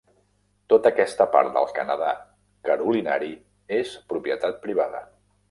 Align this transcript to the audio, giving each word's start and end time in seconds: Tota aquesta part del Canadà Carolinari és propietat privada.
Tota 0.71 0.91
aquesta 0.93 1.27
part 1.35 1.51
del 1.57 1.69
Canadà 1.75 2.09
Carolinari 2.71 3.31
és 3.83 3.93
propietat 4.17 4.61
privada. 4.67 5.05